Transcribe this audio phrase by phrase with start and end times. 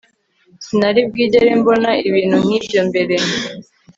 [0.65, 3.15] Sinari bwigere mbona ibintu nkibyo mbere